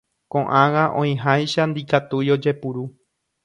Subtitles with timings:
[0.31, 2.83] Koʼág̃a oĩháicha ndikatúi ojepuru.